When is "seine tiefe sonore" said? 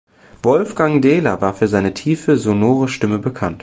1.67-2.87